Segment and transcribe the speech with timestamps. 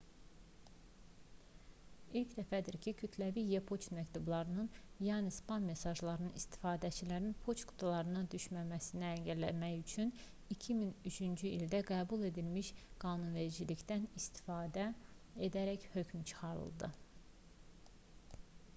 [2.19, 4.69] i̇lk dəfədir ki kütləvi e-poçt məktublarının
[5.07, 10.15] yəni spam mesajlarının istifadəçilərin poçt qutularına düşməsini əngəlləmək üçün
[10.57, 12.73] 2003-cü ildə qəbul edilmiş
[13.05, 14.89] qanunvericilikdən istifadə
[15.49, 16.91] edərək hökm çıxarıldı